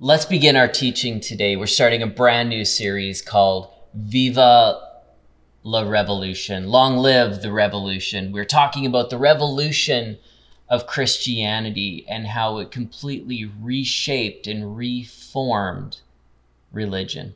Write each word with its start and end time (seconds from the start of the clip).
Let's 0.00 0.26
begin 0.26 0.54
our 0.54 0.68
teaching 0.68 1.18
today. 1.18 1.56
We're 1.56 1.66
starting 1.66 2.04
a 2.04 2.06
brand 2.06 2.50
new 2.50 2.64
series 2.64 3.20
called 3.20 3.68
Viva 3.92 4.80
la 5.64 5.82
Revolution. 5.82 6.68
Long 6.68 6.98
live 6.98 7.42
the 7.42 7.50
revolution. 7.50 8.30
We're 8.30 8.44
talking 8.44 8.86
about 8.86 9.10
the 9.10 9.18
revolution 9.18 10.18
of 10.68 10.86
Christianity 10.86 12.06
and 12.08 12.28
how 12.28 12.58
it 12.58 12.70
completely 12.70 13.50
reshaped 13.60 14.46
and 14.46 14.76
reformed 14.76 15.98
religion. 16.70 17.34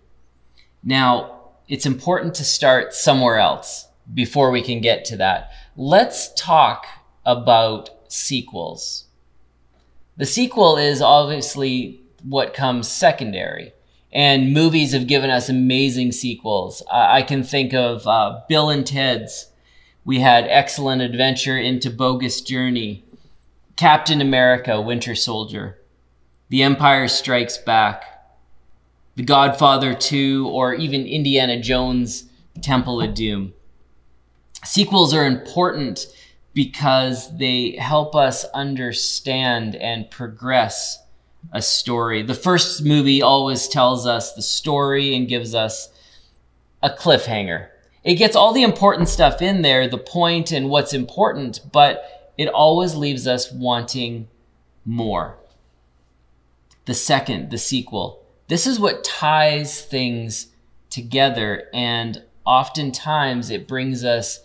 Now, 0.85 1.41
it's 1.67 1.85
important 1.85 2.37
to 2.37 2.45
start 2.45 2.95
somewhere 2.95 3.39
else 3.39 3.89
before 4.15 4.53
we 4.53 4.63
can 4.63 4.81
get 4.81 5.05
to 5.07 5.17
that. 5.17 5.51
Let's 5.77 6.33
talk 6.35 6.87
about 7.27 7.91
sequels. 8.07 9.07
The 10.17 10.27
sequel 10.27 10.77
is 10.77 11.03
obviously 11.03 12.02
what 12.25 12.55
comes 12.55 12.89
secondary. 12.89 13.73
And 14.13 14.53
movies 14.53 14.93
have 14.93 15.07
given 15.07 15.31
us 15.31 15.49
amazing 15.49 16.13
sequels. 16.13 16.83
Uh, 16.91 17.07
I 17.09 17.23
can 17.23 17.43
think 17.43 17.73
of 17.73 18.07
uh, 18.07 18.41
Bill 18.49 18.69
and 18.69 18.87
Ted's. 18.87 19.49
We 20.05 20.21
had 20.21 20.47
Excellent 20.49 21.01
Adventure 21.01 21.57
into 21.57 21.89
Bogus 21.89 22.41
Journey, 22.41 23.05
Captain 23.77 24.21
America, 24.21 24.81
Winter 24.81 25.15
Soldier, 25.15 25.79
The 26.51 26.63
Empire 26.63 27.09
Strikes 27.09 27.57
Back, 27.57 28.05
The 29.17 29.23
Godfather 29.23 29.95
2, 29.95 30.49
or 30.49 30.75
even 30.75 31.07
Indiana 31.07 31.61
Jones, 31.61 32.25
Temple 32.61 33.01
of 33.01 33.15
Doom. 33.15 33.55
Sequels 34.65 35.15
are 35.15 35.25
important 35.25 36.07
because 36.55 37.37
they 37.39 37.77
help 37.77 38.15
us 38.15 38.45
understand 38.53 39.75
and 39.77 40.11
progress 40.11 40.99
a 41.53 41.63
story. 41.63 42.23
The 42.23 42.35
first 42.35 42.85
movie 42.85 43.23
always 43.23 43.69
tells 43.69 44.07
us 44.07 44.33
the 44.33 44.43
story 44.43 45.15
and 45.15 45.29
gives 45.29 45.55
us 45.55 45.89
a 46.83 46.91
cliffhanger. 46.91 47.69
It 48.05 48.15
gets 48.17 48.37
all 48.37 48.53
the 48.53 48.63
important 48.63 49.09
stuff 49.09 49.41
in 49.41 49.63
there, 49.63 49.89
the 49.89 49.99
point 49.99 50.53
and 50.53 50.69
what's 50.69 50.93
important, 50.93 51.61
but 51.71 52.33
it 52.37 52.49
always 52.49 52.95
leaves 52.95 53.27
us 53.27 53.53
wanting 53.53 54.29
more. 54.85 55.37
The 56.87 56.95
second, 56.95 57.51
the 57.51 57.59
sequel. 57.59 58.25
This 58.49 58.67
is 58.67 58.81
what 58.81 59.05
ties 59.05 59.83
things 59.83 60.49
together, 60.91 61.69
and 61.73 62.23
oftentimes 62.45 63.51
it 63.51 63.69
brings 63.69 64.05
us 64.05 64.41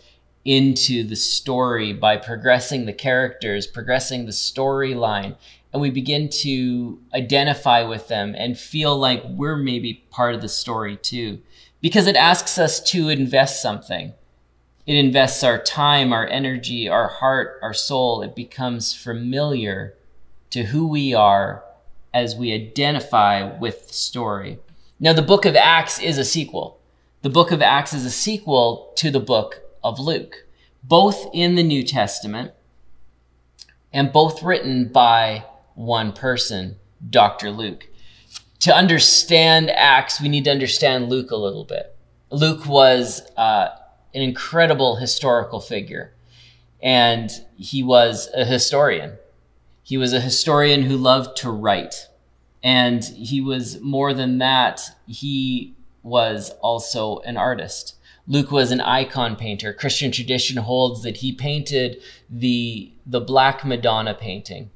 into 0.45 1.03
the 1.03 1.16
story 1.16 1.91
by 1.91 2.16
progressing 2.16 2.86
the 2.86 2.93
characters, 2.93 3.67
progressing 3.67 4.25
the 4.25 4.31
storyline, 4.31 5.36
and 5.73 5.81
we 5.81 5.89
begin 5.89 6.29
to 6.29 6.99
identify 7.13 7.83
with 7.83 8.07
them 8.07 8.35
and 8.37 8.57
feel 8.57 8.97
like 8.97 9.23
we're 9.25 9.57
maybe 9.57 10.05
part 10.09 10.33
of 10.33 10.41
the 10.41 10.49
story 10.49 10.97
too. 10.97 11.39
Because 11.81 12.07
it 12.07 12.15
asks 12.15 12.57
us 12.57 12.79
to 12.91 13.09
invest 13.09 13.61
something. 13.61 14.13
It 14.85 14.95
invests 14.95 15.43
our 15.43 15.61
time, 15.61 16.13
our 16.13 16.25
energy, 16.27 16.87
our 16.87 17.07
heart, 17.07 17.59
our 17.61 17.73
soul. 17.73 18.21
It 18.21 18.35
becomes 18.35 18.93
familiar 18.93 19.93
to 20.51 20.63
who 20.63 20.87
we 20.87 21.13
are 21.13 21.63
as 22.13 22.35
we 22.35 22.53
identify 22.53 23.43
with 23.59 23.89
the 23.89 23.93
story. 23.93 24.59
Now, 24.99 25.13
the 25.13 25.21
book 25.21 25.45
of 25.45 25.55
Acts 25.55 25.99
is 25.99 26.17
a 26.17 26.25
sequel. 26.25 26.79
The 27.21 27.29
book 27.29 27.52
of 27.52 27.61
Acts 27.61 27.93
is 27.93 28.05
a 28.05 28.11
sequel 28.11 28.93
to 28.95 29.11
the 29.11 29.19
book 29.19 29.61
of 29.83 29.99
Luke, 29.99 30.45
both 30.83 31.27
in 31.33 31.55
the 31.55 31.63
New 31.63 31.83
Testament 31.83 32.53
and 33.93 34.11
both 34.11 34.43
written 34.43 34.87
by 34.87 35.45
one 35.78 36.11
person, 36.11 36.75
Dr. 37.08 37.52
Luke. 37.52 37.88
To 38.61 38.75
understand 38.75 39.70
Acts, 39.70 40.20
we 40.20 40.28
need 40.28 40.44
to 40.45 40.52
understand 40.52 41.09
Luke 41.09 41.30
a 41.30 41.36
little 41.36 41.64
bit. 41.64 41.95
Luke 42.31 42.66
was 42.66 43.22
uh, 43.38 43.70
an 44.14 44.23
incredible 44.23 44.95
historical 44.95 45.59
figure, 45.59 46.14
and 46.82 47.30
he 47.55 47.83
was 47.83 48.27
a 48.33 48.43
historian. 48.43 49.17
He 49.83 49.98
was 49.98 50.14
a 50.14 50.20
historian 50.20 50.82
who 50.82 50.98
loved 50.98 51.37
to 51.37 51.52
write, 51.52 52.08
and 52.64 53.04
he 53.04 53.39
was 53.39 53.80
more 53.80 54.16
than 54.16 54.39
that, 54.39 54.82
he 55.05 55.76
was 56.02 56.49
also 56.61 57.20
an 57.20 57.37
artist. 57.37 57.95
Luke 58.26 58.52
was 58.52 58.71
an 58.71 58.82
icon 58.82 59.36
painter. 59.36 59.71
Christian 59.73 60.11
tradition 60.11 60.58
holds 60.58 61.04
that 61.04 61.17
he 61.17 61.32
painted 61.32 62.02
the, 62.30 62.92
the 63.05 63.21
Black 63.21 63.64
Madonna 63.64 64.16
painting 64.16 64.71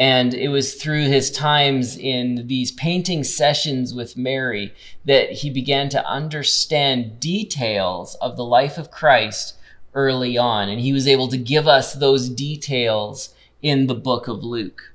and 0.00 0.32
it 0.32 0.48
was 0.48 0.76
through 0.76 1.08
his 1.08 1.30
times 1.30 1.94
in 1.94 2.46
these 2.46 2.72
painting 2.72 3.22
sessions 3.22 3.92
with 3.92 4.16
Mary 4.16 4.72
that 5.04 5.30
he 5.30 5.50
began 5.50 5.90
to 5.90 6.08
understand 6.08 7.20
details 7.20 8.14
of 8.14 8.34
the 8.34 8.44
life 8.44 8.78
of 8.78 8.90
Christ 8.90 9.58
early 9.92 10.38
on. 10.38 10.70
And 10.70 10.80
he 10.80 10.94
was 10.94 11.06
able 11.06 11.28
to 11.28 11.36
give 11.36 11.68
us 11.68 11.92
those 11.92 12.30
details 12.30 13.34
in 13.60 13.88
the 13.88 13.94
book 13.94 14.26
of 14.26 14.42
Luke. 14.42 14.94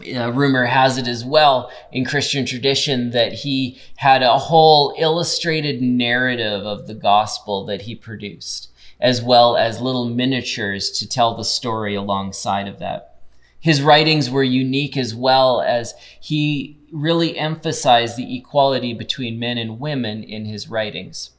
Uh, 0.00 0.32
rumor 0.32 0.64
has 0.64 0.98
it 0.98 1.06
as 1.06 1.24
well 1.24 1.70
in 1.92 2.04
Christian 2.04 2.44
tradition 2.44 3.10
that 3.10 3.32
he 3.32 3.80
had 3.98 4.20
a 4.20 4.36
whole 4.36 4.96
illustrated 4.98 5.80
narrative 5.80 6.66
of 6.66 6.88
the 6.88 6.94
gospel 6.94 7.64
that 7.66 7.82
he 7.82 7.94
produced, 7.94 8.68
as 9.00 9.22
well 9.22 9.56
as 9.56 9.80
little 9.80 10.06
miniatures 10.06 10.90
to 10.90 11.08
tell 11.08 11.36
the 11.36 11.44
story 11.44 11.94
alongside 11.94 12.66
of 12.66 12.80
that. 12.80 13.15
His 13.60 13.82
writings 13.82 14.30
were 14.30 14.44
unique 14.44 14.96
as 14.96 15.14
well 15.14 15.60
as 15.60 15.94
he 16.20 16.78
really 16.92 17.36
emphasized 17.36 18.16
the 18.16 18.36
equality 18.36 18.92
between 18.94 19.38
men 19.38 19.58
and 19.58 19.80
women 19.80 20.22
in 20.22 20.44
his 20.44 20.68
writings. 20.68 21.30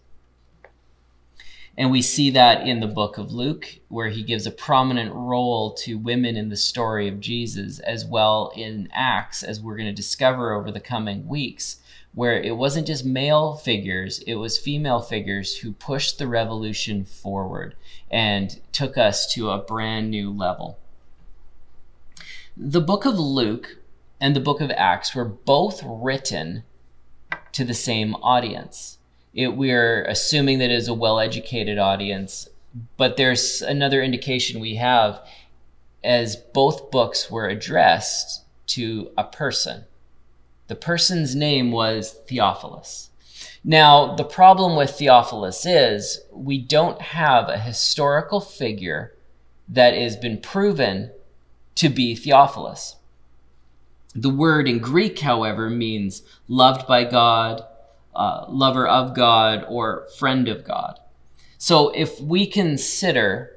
And 1.78 1.92
we 1.92 2.02
see 2.02 2.32
that 2.32 2.68
in 2.68 2.80
the 2.80 2.88
book 2.88 3.20
of 3.20 3.32
Luke, 3.32 3.78
where 3.88 4.10
he 4.10 4.24
gives 4.24 4.48
a 4.48 4.52
prominent 4.52 5.14
role 5.14 5.74
to 5.76 6.00
women 6.00 6.36
in 6.36 6.50
the 6.50 6.58
story 6.58 7.08
of 7.08 7.20
Jesus, 7.20 7.78
as 7.80 8.04
well 8.04 8.52
in 8.56 8.90
Acts, 8.92 9.44
as 9.44 9.62
we're 9.62 9.78
going 9.78 9.86
to 9.86 9.94
discover 9.94 10.54
over 10.54 10.72
the 10.72 10.80
coming 10.80 11.28
weeks, 11.28 11.78
where 12.16 12.42
it 12.42 12.58
wasn't 12.58 12.88
just 12.88 13.06
male 13.06 13.56
figures, 13.56 14.20
it 14.26 14.36
was 14.36 14.58
female 14.58 15.02
figures 15.02 15.58
who 15.58 15.72
pushed 15.72 16.18
the 16.18 16.28
revolution 16.28 17.06
forward 17.06 17.76
and 18.10 18.60
took 18.72 18.98
us 18.98 19.32
to 19.36 19.52
a 19.52 19.60
brand 19.60 20.10
new 20.10 20.32
level. 20.32 20.80
The 22.60 22.82
book 22.82 23.06
of 23.06 23.20
Luke 23.20 23.78
and 24.20 24.36
the 24.36 24.40
book 24.40 24.62
of 24.62 24.72
Acts 24.72 25.14
were 25.14 25.26
both 25.26 25.84
written 25.86 26.64
to 27.52 27.64
the 27.64 27.76
same 27.76 28.16
audience. 28.16 28.98
It, 29.32 29.56
we're 29.56 30.04
assuming 30.06 30.58
that 30.58 30.72
it 30.72 30.76
is 30.76 30.88
a 30.88 30.94
well 30.96 31.20
educated 31.20 31.78
audience, 31.78 32.50
but 32.98 33.16
there's 33.16 33.62
another 33.62 34.02
indication 34.02 34.60
we 34.60 34.76
have 34.76 35.22
as 36.04 36.36
both 36.36 36.90
books 36.90 37.30
were 37.30 37.48
addressed 37.48 38.44
to 38.68 39.12
a 39.16 39.24
person. 39.24 39.84
The 40.66 40.76
person's 40.76 41.36
name 41.36 41.72
was 41.72 42.12
Theophilus. 42.28 43.12
Now, 43.64 44.16
the 44.16 44.24
problem 44.24 44.76
with 44.76 44.98
Theophilus 44.98 45.64
is 45.64 46.22
we 46.32 46.58
don't 46.58 47.02
have 47.02 47.50
a 47.50 47.60
historical 47.60 48.42
figure 48.42 49.14
that 49.70 49.94
has 49.94 50.16
been 50.16 50.40
proven 50.40 51.12
to 51.78 51.90
be 51.90 52.16
Theophilus. 52.16 52.96
The 54.14 54.30
word 54.30 54.68
in 54.68 54.80
Greek, 54.80 55.20
however, 55.20 55.70
means 55.70 56.24
loved 56.48 56.88
by 56.88 57.04
God, 57.04 57.64
uh, 58.16 58.46
lover 58.50 58.88
of 58.88 59.16
God, 59.16 59.64
or 59.70 60.08
friend 60.18 60.48
of 60.48 60.64
God. 60.64 61.00
So 61.60 61.90
if 61.90 62.20
we 62.20 62.48
consider 62.48 63.52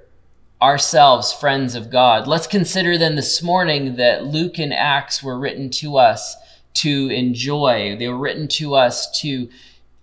ourselves 0.60 1.32
friends 1.32 1.74
of 1.74 1.90
God, 1.90 2.26
let's 2.26 2.46
consider 2.46 2.98
then 2.98 3.16
this 3.16 3.42
morning 3.42 3.96
that 3.96 4.26
Luke 4.26 4.58
and 4.58 4.72
Acts 4.72 5.22
were 5.22 5.38
written 5.38 5.70
to 5.70 5.96
us 5.96 6.36
to 6.74 7.08
enjoy. 7.08 7.96
They 7.98 8.08
were 8.08 8.18
written 8.18 8.48
to 8.48 8.74
us 8.74 9.10
to 9.22 9.48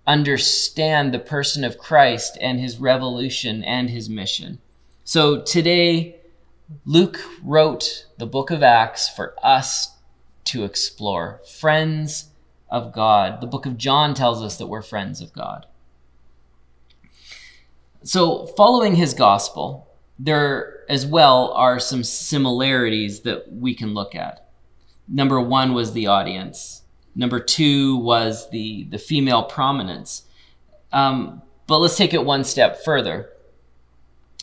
understand 0.08 1.14
the 1.14 1.18
person 1.20 1.62
of 1.62 1.78
Christ 1.78 2.36
and 2.40 2.58
his 2.58 2.78
revolution 2.78 3.62
and 3.62 3.90
his 3.90 4.08
mission. 4.08 4.58
So 5.04 5.40
today, 5.42 6.17
Luke 6.84 7.20
wrote 7.42 8.06
the 8.18 8.26
book 8.26 8.50
of 8.50 8.62
Acts 8.62 9.08
for 9.08 9.34
us 9.42 9.96
to 10.44 10.64
explore. 10.64 11.40
Friends 11.58 12.30
of 12.70 12.92
God. 12.92 13.40
The 13.40 13.46
book 13.46 13.66
of 13.66 13.78
John 13.78 14.14
tells 14.14 14.42
us 14.42 14.58
that 14.58 14.66
we're 14.66 14.82
friends 14.82 15.20
of 15.20 15.32
God. 15.32 15.66
So, 18.02 18.46
following 18.46 18.96
his 18.96 19.14
gospel, 19.14 19.88
there 20.18 20.84
as 20.88 21.06
well 21.06 21.52
are 21.52 21.78
some 21.78 22.04
similarities 22.04 23.20
that 23.20 23.52
we 23.52 23.74
can 23.74 23.94
look 23.94 24.14
at. 24.14 24.48
Number 25.06 25.40
one 25.40 25.72
was 25.72 25.92
the 25.92 26.06
audience. 26.06 26.82
Number 27.14 27.40
two 27.40 27.96
was 27.96 28.50
the, 28.50 28.84
the 28.90 28.98
female 28.98 29.42
prominence. 29.42 30.24
Um, 30.92 31.42
but 31.66 31.78
let's 31.78 31.96
take 31.96 32.14
it 32.14 32.24
one 32.24 32.44
step 32.44 32.84
further. 32.84 33.30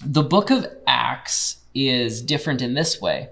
The 0.04 0.24
book 0.24 0.50
of 0.52 0.68
Acts 0.86 1.55
is 1.76 2.22
different 2.22 2.62
in 2.62 2.74
this 2.74 3.00
way. 3.00 3.30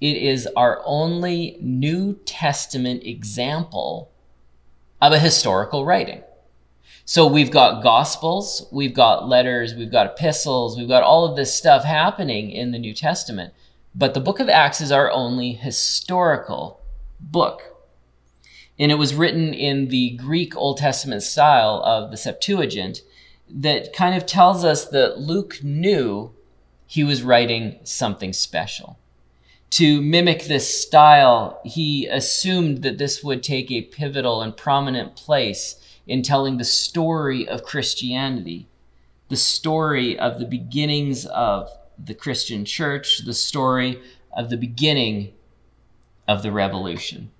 it 0.00 0.16
is 0.16 0.48
our 0.56 0.80
only 0.84 1.58
New 1.60 2.14
Testament 2.24 3.04
example 3.04 4.10
of 5.00 5.12
a 5.12 5.18
historical 5.18 5.84
writing. 5.84 6.22
So 7.04 7.26
we've 7.26 7.50
got 7.50 7.82
gospels, 7.82 8.66
we've 8.70 8.94
got 8.94 9.28
letters, 9.28 9.74
we've 9.74 9.90
got 9.90 10.06
epistles, 10.06 10.78
we've 10.78 10.88
got 10.88 11.02
all 11.02 11.24
of 11.26 11.36
this 11.36 11.54
stuff 11.54 11.84
happening 11.84 12.50
in 12.50 12.70
the 12.70 12.78
New 12.78 12.94
Testament. 12.94 13.52
But 13.94 14.14
the 14.14 14.20
book 14.20 14.40
of 14.40 14.48
Acts 14.48 14.80
is 14.80 14.92
our 14.92 15.10
only 15.10 15.52
historical 15.52 16.80
book. 17.18 17.62
And 18.78 18.90
it 18.92 18.94
was 18.96 19.14
written 19.14 19.52
in 19.52 19.88
the 19.88 20.10
Greek 20.10 20.56
Old 20.56 20.78
Testament 20.78 21.22
style 21.22 21.82
of 21.84 22.10
the 22.10 22.16
Septuagint 22.16 23.02
that 23.52 23.92
kind 23.92 24.14
of 24.14 24.24
tells 24.24 24.64
us 24.64 24.86
that 24.86 25.18
Luke 25.18 25.62
knew 25.62 26.32
he 26.90 27.04
was 27.04 27.22
writing 27.22 27.78
something 27.84 28.32
special. 28.32 28.98
To 29.70 30.02
mimic 30.02 30.46
this 30.46 30.82
style, 30.82 31.60
he 31.64 32.08
assumed 32.08 32.82
that 32.82 32.98
this 32.98 33.22
would 33.22 33.44
take 33.44 33.70
a 33.70 33.82
pivotal 33.82 34.42
and 34.42 34.56
prominent 34.56 35.14
place 35.14 35.76
in 36.08 36.22
telling 36.22 36.56
the 36.56 36.64
story 36.64 37.46
of 37.46 37.62
Christianity, 37.62 38.66
the 39.28 39.36
story 39.36 40.18
of 40.18 40.40
the 40.40 40.44
beginnings 40.44 41.26
of 41.26 41.70
the 41.96 42.12
Christian 42.12 42.64
church, 42.64 43.24
the 43.24 43.34
story 43.34 44.00
of 44.36 44.50
the 44.50 44.56
beginning 44.56 45.32
of 46.26 46.42
the 46.42 46.50
revolution. 46.50 47.30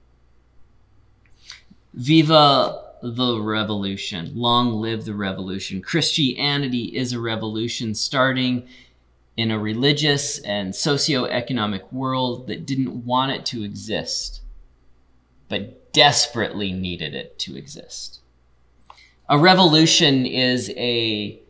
Viva 1.92 2.84
the 3.02 3.40
revolution. 3.40 4.30
Long 4.36 4.80
live 4.80 5.06
the 5.06 5.14
revolution. 5.14 5.82
Christianity 5.82 6.96
is 6.96 7.12
a 7.12 7.18
revolution 7.18 7.96
starting 7.96 8.68
in 9.40 9.50
a 9.50 9.58
religious 9.58 10.38
and 10.40 10.76
socio-economic 10.76 11.90
world 11.90 12.46
that 12.46 12.66
didn't 12.66 13.06
want 13.06 13.32
it 13.32 13.46
to 13.46 13.62
exist, 13.62 14.42
but 15.48 15.90
desperately 15.94 16.74
needed 16.74 17.14
it 17.14 17.38
to 17.38 17.56
exist. 17.56 18.20
A 19.30 19.38
revolution 19.38 20.26
is 20.26 20.68
a 20.76 21.40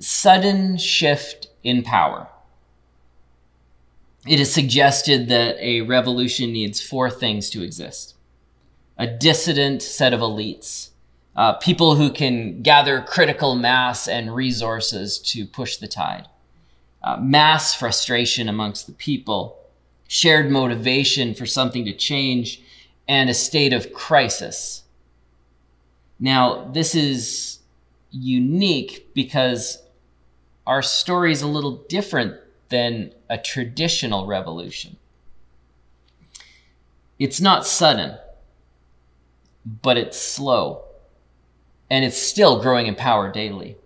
sudden 0.00 0.76
shift 0.76 1.46
in 1.62 1.84
power. 1.84 2.26
It 4.26 4.40
is 4.40 4.52
suggested 4.52 5.28
that 5.28 5.56
a 5.60 5.82
revolution 5.82 6.52
needs 6.52 6.80
four 6.80 7.10
things 7.10 7.48
to 7.50 7.62
exist 7.62 8.14
a 8.98 9.06
dissident 9.06 9.82
set 9.82 10.14
of 10.14 10.20
elites, 10.20 10.88
uh, 11.36 11.52
people 11.52 11.94
who 11.96 12.10
can 12.10 12.62
gather 12.62 13.02
critical 13.02 13.54
mass 13.54 14.08
and 14.08 14.34
resources 14.34 15.18
to 15.18 15.46
push 15.46 15.76
the 15.76 15.86
tide, 15.86 16.26
uh, 17.06 17.16
mass 17.18 17.72
frustration 17.74 18.48
amongst 18.48 18.86
the 18.86 18.92
people, 18.92 19.58
shared 20.08 20.50
motivation 20.50 21.34
for 21.34 21.46
something 21.46 21.84
to 21.84 21.92
change, 21.92 22.60
and 23.06 23.30
a 23.30 23.34
state 23.34 23.72
of 23.72 23.92
crisis. 23.92 24.82
Now, 26.18 26.64
this 26.72 26.94
is 26.94 27.60
unique 28.10 29.14
because 29.14 29.82
our 30.66 30.82
story 30.82 31.30
is 31.30 31.42
a 31.42 31.46
little 31.46 31.84
different 31.88 32.34
than 32.70 33.12
a 33.30 33.38
traditional 33.38 34.26
revolution. 34.26 34.96
It's 37.20 37.40
not 37.40 37.66
sudden, 37.66 38.18
but 39.64 39.96
it's 39.96 40.20
slow 40.20 40.82
and 41.88 42.04
it's 42.04 42.18
still 42.18 42.60
growing 42.60 42.86
in 42.86 42.96
power 42.96 43.30
daily. 43.30 43.76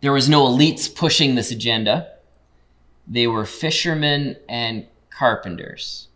There 0.00 0.12
was 0.12 0.28
no 0.28 0.46
elites 0.46 0.94
pushing 0.94 1.34
this 1.34 1.50
agenda. 1.50 2.12
They 3.10 3.26
were 3.26 3.44
fishermen 3.44 4.36
and 4.48 4.86
carpenters. 5.10 6.06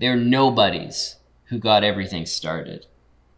They're 0.00 0.16
nobodies 0.16 1.16
who 1.44 1.58
got 1.58 1.84
everything 1.84 2.24
started. 2.24 2.86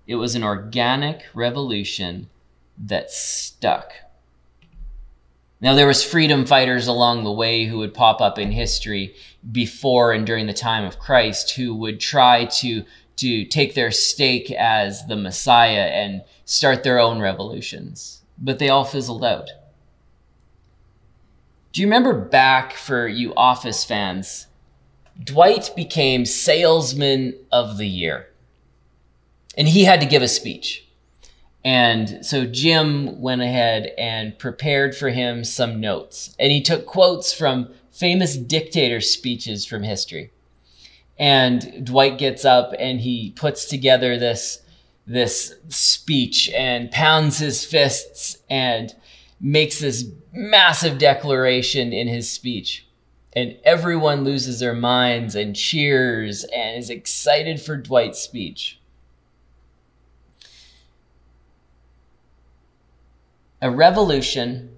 It 0.06 0.14
was 0.14 0.36
an 0.36 0.44
organic 0.44 1.24
revolution 1.34 2.30
that 2.78 3.10
stuck. 3.10 3.92
Now 5.60 5.74
there 5.74 5.86
was 5.88 6.04
freedom 6.04 6.46
fighters 6.46 6.86
along 6.86 7.24
the 7.24 7.32
way 7.32 7.64
who 7.64 7.78
would 7.78 7.92
pop 7.92 8.20
up 8.20 8.38
in 8.38 8.52
history 8.52 9.14
before 9.50 10.12
and 10.12 10.24
during 10.24 10.46
the 10.46 10.52
time 10.52 10.84
of 10.84 10.98
Christ 10.98 11.56
who 11.56 11.74
would 11.74 11.98
try 11.98 12.44
to 12.44 12.84
to 13.16 13.44
take 13.44 13.74
their 13.74 13.90
stake 13.90 14.50
as 14.52 15.06
the 15.06 15.16
Messiah 15.16 15.90
and 15.92 16.22
start 16.46 16.82
their 16.82 16.98
own 16.98 17.20
revolutions, 17.20 18.22
but 18.38 18.58
they 18.58 18.70
all 18.70 18.84
fizzled 18.84 19.22
out. 19.22 19.50
Do 21.72 21.80
you 21.80 21.86
remember 21.86 22.12
back 22.12 22.72
for 22.72 23.06
you 23.06 23.32
Office 23.36 23.84
fans? 23.84 24.48
Dwight 25.22 25.70
became 25.76 26.26
Salesman 26.26 27.34
of 27.52 27.78
the 27.78 27.86
Year. 27.86 28.28
And 29.56 29.68
he 29.68 29.84
had 29.84 30.00
to 30.00 30.06
give 30.06 30.22
a 30.22 30.28
speech. 30.28 30.88
And 31.64 32.24
so 32.26 32.44
Jim 32.44 33.20
went 33.20 33.42
ahead 33.42 33.92
and 33.98 34.36
prepared 34.38 34.96
for 34.96 35.10
him 35.10 35.44
some 35.44 35.80
notes. 35.80 36.34
And 36.40 36.50
he 36.50 36.60
took 36.60 36.86
quotes 36.86 37.32
from 37.32 37.68
famous 37.92 38.36
dictator 38.36 39.00
speeches 39.00 39.64
from 39.64 39.84
history. 39.84 40.32
And 41.18 41.84
Dwight 41.84 42.18
gets 42.18 42.44
up 42.44 42.72
and 42.80 43.00
he 43.00 43.30
puts 43.30 43.66
together 43.66 44.18
this 44.18 44.62
this 45.06 45.54
speech 45.68 46.48
and 46.54 46.90
pounds 46.90 47.38
his 47.38 47.64
fists 47.64 48.38
and 48.48 48.94
makes 49.40 49.80
this 49.80 50.04
massive 50.32 50.98
declaration 50.98 51.92
in 51.92 52.08
his 52.08 52.30
speech. 52.30 52.86
And 53.32 53.56
everyone 53.64 54.24
loses 54.24 54.60
their 54.60 54.74
minds 54.74 55.34
and 55.34 55.54
cheers 55.54 56.44
and 56.44 56.78
is 56.78 56.90
excited 56.90 57.60
for 57.60 57.76
Dwight's 57.76 58.20
speech. 58.20 58.80
A 63.62 63.70
revolution 63.70 64.76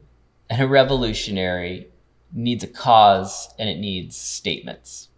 and 0.50 0.60
a 0.60 0.68
revolutionary 0.68 1.88
needs 2.32 2.64
a 2.64 2.68
cause 2.68 3.54
and 3.58 3.68
it 3.68 3.78
needs 3.78 4.16
statements. 4.16 5.08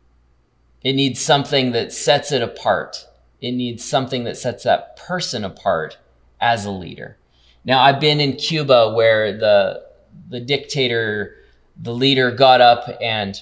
It 0.82 0.92
needs 0.92 1.20
something 1.20 1.72
that 1.72 1.92
sets 1.92 2.30
it 2.30 2.42
apart. 2.42 3.06
It 3.40 3.52
needs 3.52 3.84
something 3.84 4.24
that 4.24 4.36
sets 4.36 4.64
that 4.64 4.96
person 4.96 5.44
apart 5.44 5.98
as 6.40 6.64
a 6.64 6.70
leader. 6.70 7.16
Now, 7.64 7.82
I've 7.82 8.00
been 8.00 8.20
in 8.20 8.36
Cuba 8.36 8.92
where 8.94 9.36
the 9.36 9.84
the 10.28 10.40
dictator, 10.40 11.36
the 11.80 11.92
leader 11.92 12.30
got 12.30 12.60
up 12.60 12.88
and 13.00 13.40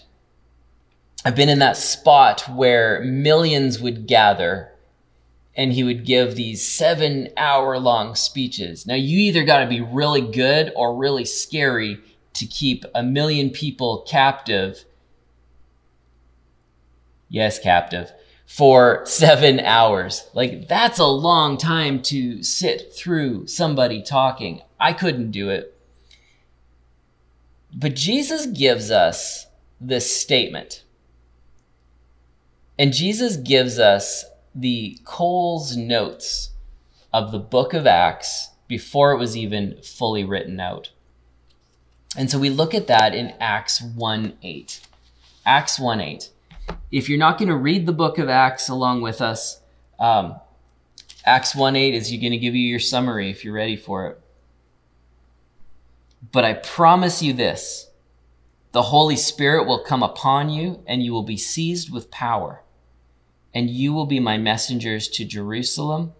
I've 1.24 1.36
been 1.36 1.48
in 1.48 1.60
that 1.60 1.76
spot 1.76 2.48
where 2.48 3.00
millions 3.02 3.80
would 3.80 4.06
gather 4.06 4.72
and 5.54 5.72
he 5.72 5.84
would 5.84 6.04
give 6.04 6.34
these 6.34 6.66
seven 6.66 7.28
hour 7.36 7.78
long 7.78 8.14
speeches. 8.14 8.86
Now, 8.86 8.94
you 8.94 9.18
either 9.18 9.44
got 9.44 9.60
to 9.60 9.68
be 9.68 9.80
really 9.80 10.20
good 10.20 10.72
or 10.74 10.96
really 10.96 11.24
scary 11.24 12.00
to 12.34 12.46
keep 12.46 12.84
a 12.94 13.02
million 13.02 13.50
people 13.50 14.04
captive 14.08 14.84
yes, 17.32 17.58
captive, 17.58 18.12
for 18.52 19.00
seven 19.06 19.58
hours. 19.60 20.28
Like, 20.34 20.68
that's 20.68 20.98
a 20.98 21.06
long 21.06 21.56
time 21.56 22.02
to 22.02 22.42
sit 22.42 22.92
through 22.94 23.46
somebody 23.46 24.02
talking. 24.02 24.60
I 24.78 24.92
couldn't 24.92 25.30
do 25.30 25.48
it. 25.48 25.74
But 27.74 27.96
Jesus 27.96 28.44
gives 28.44 28.90
us 28.90 29.46
this 29.80 30.14
statement. 30.14 30.84
And 32.78 32.92
Jesus 32.92 33.38
gives 33.38 33.78
us 33.78 34.26
the 34.54 34.98
Coles 35.04 35.74
notes 35.74 36.50
of 37.10 37.32
the 37.32 37.38
book 37.38 37.72
of 37.72 37.86
Acts 37.86 38.50
before 38.68 39.12
it 39.12 39.18
was 39.18 39.34
even 39.34 39.78
fully 39.82 40.24
written 40.24 40.60
out. 40.60 40.90
And 42.18 42.30
so 42.30 42.38
we 42.38 42.50
look 42.50 42.74
at 42.74 42.86
that 42.86 43.14
in 43.14 43.32
Acts 43.40 43.80
1 43.80 44.34
8. 44.42 44.80
Acts 45.46 45.80
1 45.80 46.00
8 46.02 46.28
if 46.92 47.08
you're 47.08 47.18
not 47.18 47.38
going 47.38 47.48
to 47.48 47.56
read 47.56 47.86
the 47.86 47.92
book 47.92 48.18
of 48.18 48.28
Acts 48.28 48.68
along 48.68 49.00
with 49.00 49.22
us, 49.22 49.60
um, 49.98 50.36
Acts 51.24 51.56
1 51.56 51.74
8 51.74 51.94
is 51.94 52.10
going 52.10 52.32
to 52.32 52.38
give 52.38 52.54
you 52.54 52.68
your 52.68 52.78
summary 52.78 53.30
if 53.30 53.44
you're 53.44 53.54
ready 53.54 53.76
for 53.76 54.06
it. 54.08 54.20
But 56.30 56.44
I 56.44 56.52
promise 56.52 57.22
you 57.22 57.32
this 57.32 57.88
the 58.72 58.82
Holy 58.82 59.16
Spirit 59.16 59.66
will 59.66 59.82
come 59.82 60.02
upon 60.02 60.50
you, 60.50 60.82
and 60.86 61.02
you 61.02 61.12
will 61.12 61.22
be 61.22 61.36
seized 61.36 61.92
with 61.92 62.10
power. 62.10 62.62
And 63.54 63.68
you 63.68 63.92
will 63.92 64.06
be 64.06 64.20
my 64.20 64.38
messengers 64.38 65.08
to 65.08 65.26
Jerusalem, 65.26 66.12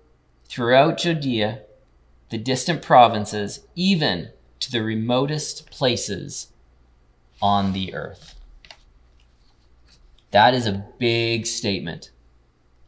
throughout 0.44 0.98
Judea, 0.98 1.62
the 2.28 2.36
distant 2.36 2.82
provinces, 2.82 3.60
even 3.74 4.30
to 4.60 4.70
the 4.70 4.82
remotest 4.82 5.70
places 5.70 6.48
on 7.40 7.72
the 7.72 7.94
earth. 7.94 8.31
That 10.32 10.54
is 10.54 10.66
a 10.66 10.84
big 10.98 11.46
statement. 11.46 12.10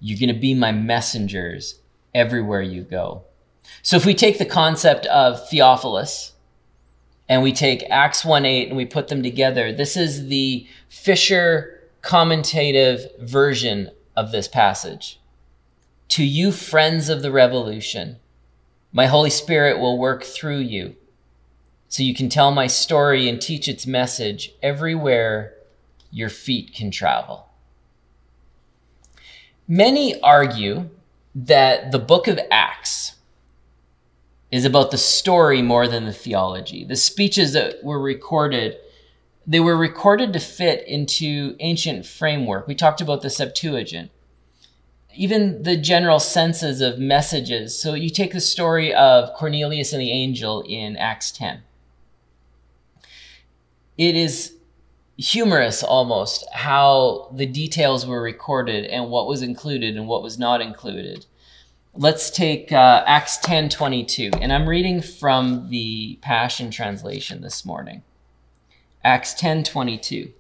You're 0.01 0.19
going 0.19 0.35
to 0.35 0.41
be 0.41 0.55
my 0.55 0.73
messengers 0.73 1.81
everywhere 2.15 2.63
you 2.63 2.83
go. 2.83 3.25
So 3.83 3.97
if 3.97 4.05
we 4.05 4.15
take 4.15 4.39
the 4.39 4.45
concept 4.45 5.07
of 5.07 5.49
Theophilus 5.49 6.33
and 7.29 7.43
we 7.43 7.53
take 7.53 7.89
Acts 7.91 8.25
1 8.25 8.45
8 8.45 8.69
and 8.69 8.77
we 8.77 8.85
put 8.85 9.09
them 9.09 9.23
together, 9.23 9.73
this 9.73 9.97
is 9.97 10.29
the 10.29 10.67
fisher 10.89 11.89
commentative 12.03 13.07
version 13.21 13.91
of 14.17 14.33
this 14.33 14.49
passage. 14.49 15.21
To 16.09 16.25
you, 16.25 16.53
friends 16.53 17.09
of 17.09 17.23
the 17.23 17.33
revolution, 17.33 18.17
my 18.93 19.07
Holy 19.07 19.31
Spirit 19.31 19.79
will 19.79 19.99
work 19.99 20.23
through 20.23 20.59
you 20.59 20.97
so 21.89 22.03
you 22.03 22.15
can 22.15 22.29
tell 22.29 22.51
my 22.51 22.67
story 22.67 23.29
and 23.29 23.41
teach 23.41 23.69
its 23.69 23.87
message 23.87 24.53
everywhere 24.63 25.55
your 26.15 26.29
feet 26.29 26.73
can 26.73 26.93
travel. 26.93 27.49
Many 29.67 30.21
argue 30.21 30.91
that 31.35 31.91
the 31.91 31.99
book 31.99 32.29
of 32.29 32.39
Acts 32.51 33.17
is 34.53 34.65
about 34.65 34.93
the 34.93 34.99
story 34.99 35.61
more 35.61 35.89
than 35.89 36.05
the 36.05 36.13
theology. 36.13 36.85
The 36.85 36.95
speeches 36.95 37.53
that 37.55 37.83
were 37.83 38.01
recorded 38.01 38.77
they 39.47 39.61
were 39.61 39.77
recorded 39.77 40.33
to 40.33 40.39
fit 40.39 40.87
into 40.89 41.55
ancient 41.61 42.07
framework. 42.07 42.67
We 42.67 42.75
talked 42.75 43.03
about 43.03 43.21
the 43.21 43.29
Septuagint. 43.29 44.11
Even 45.15 45.65
the 45.65 45.77
general 45.77 46.19
senses 46.19 46.81
of 46.81 46.99
messages. 46.99 47.79
So 47.79 47.93
you 47.93 48.09
take 48.09 48.33
the 48.33 48.41
story 48.41 48.95
of 48.95 49.35
Cornelius 49.35 49.93
and 49.93 50.01
the 50.01 50.11
angel 50.11 50.65
in 50.67 50.97
Acts 50.97 51.31
10. 51.31 51.61
It 53.99 54.17
is 54.17 54.55
humorous 55.17 55.83
almost 55.83 56.47
how 56.53 57.31
the 57.35 57.47
details 57.47 58.07
were 58.07 58.21
recorded 58.21 58.85
and 58.85 59.11
what 59.11 59.27
was 59.27 59.43
included 59.43 59.97
and 59.97 60.09
what 60.09 60.23
was 60.23 60.39
not 60.39 60.61
included. 60.61 61.27
Let's 61.95 62.31
take 62.31 62.73
uh, 62.73 63.05
Acts 63.07 63.39
10 63.39 63.69
22, 63.69 64.31
and 64.41 64.53
I'm 64.53 64.69
reading 64.69 65.01
from 65.01 65.69
the 65.71 66.19
Passion 66.23 66.71
Translation 66.71 67.41
this 67.41 67.65
morning. 67.65 68.03
Acts 69.05 69.35
10:22. 69.35 70.33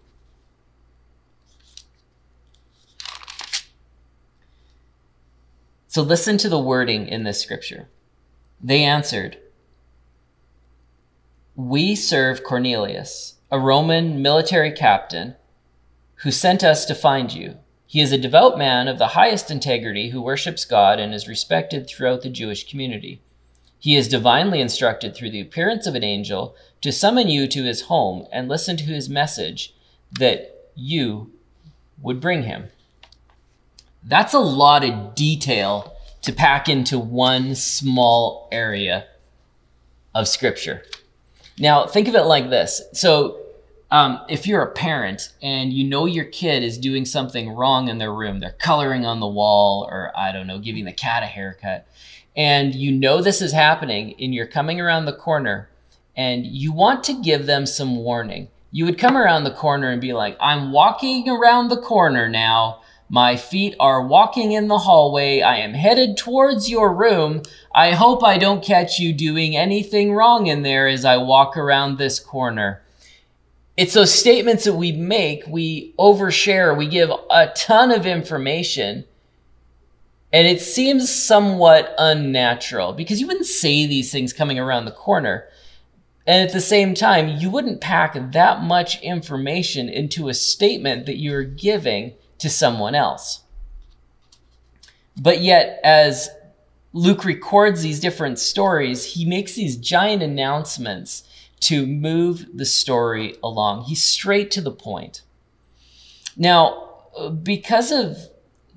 So 5.87 6.02
listen 6.02 6.38
to 6.38 6.49
the 6.49 6.59
wording 6.59 7.07
in 7.07 7.25
this 7.25 7.40
scripture. 7.40 7.88
They 8.61 8.83
answered, 8.83 9.37
"We 11.54 11.95
serve 11.95 12.43
Cornelius, 12.43 13.33
a 13.54 13.61
Roman 13.61 14.20
military 14.20 14.73
captain, 14.73 15.37
who 16.16 16.32
sent 16.32 16.64
us 16.64 16.84
to 16.84 16.92
find 16.92 17.32
you. 17.32 17.56
He 17.87 18.00
is 18.00 18.11
a 18.11 18.18
devout 18.18 18.58
man 18.58 18.88
of 18.88 18.99
the 18.99 19.14
highest 19.14 19.49
integrity 19.49 20.08
who 20.11 20.20
worships 20.20 20.64
God 20.64 20.99
and 20.99 21.14
is 21.14 21.28
respected 21.28 21.87
throughout 21.87 22.23
the 22.23 22.30
Jewish 22.30 22.68
community." 22.68 23.20
He 23.78 23.94
is 23.94 24.08
divinely 24.08 24.61
instructed 24.61 25.14
through 25.14 25.30
the 25.30 25.40
appearance 25.40 25.87
of 25.87 25.94
an 25.94 26.02
angel 26.02 26.56
to 26.80 26.90
summon 26.90 27.28
you 27.28 27.46
to 27.46 27.62
his 27.62 27.82
home 27.82 28.26
and 28.32 28.49
listen 28.49 28.76
to 28.78 28.84
his 28.84 29.08
message 29.08 29.73
that 30.18 30.73
you 30.75 31.30
would 32.02 32.20
bring 32.20 32.42
him. 32.42 32.73
That's 34.02 34.34
a 34.34 34.40
lot 34.40 34.82
of 34.82 35.14
detail 35.14 35.94
to 36.23 36.32
pack 36.32 36.68
into 36.68 36.99
one 36.99 37.54
small 37.54 38.49
area 38.50 39.04
of 40.12 40.26
scripture. 40.26 40.82
Now, 41.56 41.87
think 41.87 42.08
of 42.08 42.16
it 42.16 42.25
like 42.25 42.50
this. 42.50 42.82
So, 42.94 43.43
um, 43.94 44.20
if 44.28 44.44
you're 44.44 44.60
a 44.60 44.72
parent 44.72 45.32
and 45.40 45.72
you 45.72 45.84
know 45.84 46.04
your 46.04 46.24
kid 46.24 46.64
is 46.64 46.78
doing 46.78 47.04
something 47.04 47.50
wrong 47.50 47.86
in 47.86 47.98
their 47.98 48.12
room, 48.12 48.40
they're 48.40 48.50
coloring 48.50 49.06
on 49.06 49.20
the 49.20 49.28
wall, 49.28 49.88
or 49.88 50.10
I 50.16 50.32
don't 50.32 50.48
know, 50.48 50.58
giving 50.58 50.84
the 50.84 50.92
cat 50.92 51.22
a 51.22 51.26
haircut, 51.26 51.86
and 52.36 52.74
you 52.74 52.90
know 52.90 53.22
this 53.22 53.40
is 53.40 53.52
happening 53.52 54.16
and 54.18 54.34
you're 54.34 54.48
coming 54.48 54.80
around 54.80 55.04
the 55.04 55.12
corner 55.12 55.68
and 56.16 56.44
you 56.44 56.72
want 56.72 57.04
to 57.04 57.22
give 57.22 57.46
them 57.46 57.66
some 57.66 57.94
warning. 57.94 58.48
You 58.72 58.84
would 58.86 58.98
come 58.98 59.16
around 59.16 59.44
the 59.44 59.52
corner 59.52 59.90
and 59.90 60.00
be 60.00 60.12
like, 60.12 60.36
I'm 60.40 60.72
walking 60.72 61.28
around 61.28 61.68
the 61.68 61.80
corner 61.80 62.28
now. 62.28 62.80
My 63.08 63.36
feet 63.36 63.76
are 63.78 64.04
walking 64.04 64.50
in 64.50 64.66
the 64.66 64.78
hallway. 64.78 65.40
I 65.40 65.58
am 65.58 65.74
headed 65.74 66.16
towards 66.16 66.68
your 66.68 66.92
room. 66.92 67.42
I 67.72 67.92
hope 67.92 68.24
I 68.24 68.38
don't 68.38 68.64
catch 68.64 68.98
you 68.98 69.12
doing 69.12 69.56
anything 69.56 70.14
wrong 70.14 70.48
in 70.48 70.62
there 70.62 70.88
as 70.88 71.04
I 71.04 71.16
walk 71.18 71.56
around 71.56 71.98
this 71.98 72.18
corner. 72.18 72.83
It's 73.76 73.95
those 73.95 74.14
statements 74.14 74.64
that 74.64 74.75
we 74.75 74.93
make, 74.93 75.45
we 75.49 75.95
overshare, 75.99 76.76
we 76.76 76.87
give 76.87 77.11
a 77.31 77.49
ton 77.57 77.90
of 77.90 78.07
information 78.07 79.04
and 80.35 80.49
it 80.49 80.61
seems 80.61 81.14
somewhat 81.14 81.95
unnatural 81.97 82.93
because 82.93 83.21
you 83.21 83.28
wouldn't 83.28 83.47
say 83.47 83.87
these 83.87 84.11
things 84.11 84.33
coming 84.33 84.59
around 84.59 84.85
the 84.85 84.90
corner. 84.90 85.47
And 86.26 86.45
at 86.45 86.52
the 86.52 86.61
same 86.61 86.95
time, 86.95 87.38
you 87.38 87.50
wouldn't 87.50 87.81
pack 87.81 88.33
that 88.33 88.61
much 88.61 89.00
information 89.00 89.88
into 89.88 90.28
a 90.28 90.35
statement 90.35 91.07
that 91.07 91.19
you're 91.19 91.45
giving 91.45 92.14
to 92.38 92.50
someone 92.50 92.97
else. 92.97 93.43
But 95.16 95.40
yet, 95.40 95.78
as 95.85 96.31
Luke 96.93 97.25
records 97.25 97.83
these 97.83 98.00
different 98.00 98.40
stories, 98.40 99.14
he 99.14 99.25
makes 99.25 99.54
these 99.54 99.76
giant 99.76 100.21
announcements 100.21 101.23
to 101.64 101.87
move 101.87 102.47
the 102.52 102.66
story 102.66 103.37
along. 103.42 103.85
He's 103.85 104.04
straight 104.04 104.50
to 104.52 104.61
the 104.61 104.71
point. 104.71 105.23
Now, 106.37 106.90
because 107.42 107.90
of 107.90 108.18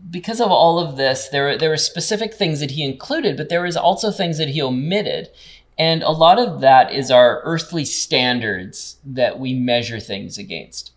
because 0.10 0.40
of 0.40 0.52
all 0.52 0.80
of 0.80 0.96
this, 0.96 1.28
there 1.28 1.58
there 1.58 1.70
were 1.70 1.78
specific 1.78 2.34
things 2.34 2.60
that 2.60 2.72
he 2.72 2.84
included, 2.84 3.36
but 3.36 3.50
there 3.50 3.64
was 3.64 3.76
also 3.76 4.12
things 4.12 4.38
that 4.38 4.50
he 4.50 4.62
omitted. 4.62 5.30
And 5.78 6.02
a 6.02 6.12
lot 6.12 6.40
of 6.40 6.62
that 6.62 6.94
is 6.94 7.12
our 7.12 7.42
earthly 7.44 7.86
standards 7.86 8.98
that 9.06 9.40
we 9.40 9.54
measure 9.54 10.00
things 10.00 10.38
against. 10.38 10.92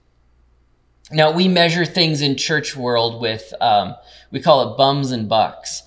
Now 1.10 1.32
we 1.32 1.48
measure 1.48 1.84
things 1.84 2.22
in 2.22 2.36
church 2.36 2.76
world 2.76 3.20
with 3.20 3.52
um, 3.60 3.96
we 4.30 4.40
call 4.40 4.72
it 4.72 4.76
bums 4.76 5.10
and 5.10 5.28
bucks. 5.28 5.82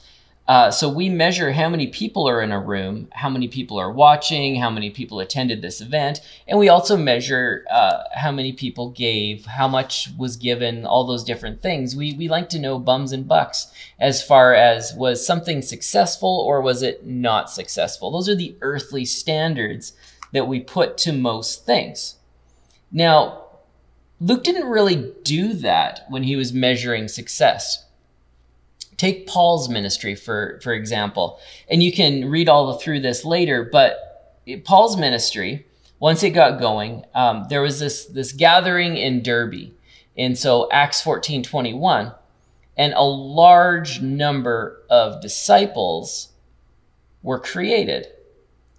Uh, 0.46 0.70
so 0.70 0.90
we 0.90 1.08
measure 1.08 1.54
how 1.54 1.70
many 1.70 1.88
people 1.88 2.28
are 2.28 2.42
in 2.42 2.52
a 2.52 2.60
room, 2.60 3.08
how 3.14 3.30
many 3.30 3.48
people 3.48 3.80
are 3.80 3.92
watching, 3.92 4.56
how 4.56 4.70
many 4.70 4.90
people 4.90 5.22
attended 5.22 5.62
this 5.62 5.80
event, 5.80 6.20
and 6.48 6.60
we 6.60 6.68
also 6.68 6.98
measure 6.98 7.66
uh, 7.72 8.04
how 8.14 8.30
many 8.30 8.52
people 8.52 8.90
gave, 8.90 9.46
how 9.46 9.70
much 9.70 10.10
was 10.18 10.36
given, 10.36 10.86
all 10.86 11.06
those 11.06 11.24
different 11.24 11.62
things. 11.62 11.96
We 11.96 12.14
we 12.14 12.28
like 12.28 12.50
to 12.50 12.60
know 12.60 12.78
bums 12.78 13.14
and 13.14 13.26
bucks 13.26 13.68
as 14.00 14.22
far 14.22 14.54
as 14.54 14.94
was 14.94 15.26
something 15.26 15.62
successful 15.62 16.44
or 16.46 16.62
was 16.62 16.82
it 16.82 17.06
not 17.06 17.50
successful. 17.50 18.12
Those 18.12 18.28
are 18.28 18.36
the 18.36 18.58
earthly 18.60 19.06
standards 19.06 19.94
that 20.34 20.48
we 20.48 20.60
put 20.60 20.98
to 20.98 21.14
most 21.14 21.66
things. 21.66 22.16
Now, 22.92 23.46
Luke 24.20 24.44
didn't 24.44 24.68
really 24.70 25.14
do 25.24 25.54
that 25.54 26.06
when 26.10 26.24
he 26.24 26.36
was 26.36 26.52
measuring 26.52 27.08
success. 27.08 27.86
Take 29.04 29.28
Paul's 29.28 29.68
ministry 29.68 30.16
for 30.16 30.62
for 30.64 30.72
example, 30.72 31.38
and 31.70 31.84
you 31.84 31.92
can 31.92 32.32
read 32.32 32.48
all 32.48 32.78
through 32.78 33.02
this 33.02 33.26
later. 33.26 33.68
But 33.70 33.92
Paul's 34.64 34.96
ministry, 34.96 35.66
once 36.00 36.24
it 36.24 36.30
got 36.30 36.58
going, 36.58 37.04
um, 37.14 37.48
there 37.50 37.62
was 37.62 37.82
this 37.82 38.06
this 38.06 38.32
gathering 38.32 38.96
in 38.96 39.22
Derbe. 39.22 39.74
and 40.18 40.38
so 40.38 40.70
Acts 40.72 41.02
fourteen 41.02 41.44
twenty 41.44 41.74
one, 41.74 42.14
and 42.78 42.94
a 42.94 43.04
large 43.04 44.02
number 44.02 44.82
of 44.90 45.22
disciples 45.22 46.30
were 47.22 47.40
created. 47.40 48.08